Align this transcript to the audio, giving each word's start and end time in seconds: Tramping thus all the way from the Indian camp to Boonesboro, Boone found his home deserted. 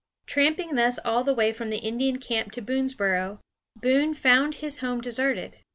Tramping 0.25 0.73
thus 0.73 0.97
all 1.05 1.23
the 1.23 1.35
way 1.35 1.53
from 1.53 1.69
the 1.69 1.77
Indian 1.77 2.17
camp 2.17 2.51
to 2.53 2.61
Boonesboro, 2.63 3.37
Boone 3.75 4.15
found 4.15 4.55
his 4.55 4.79
home 4.79 4.99
deserted. 4.99 5.57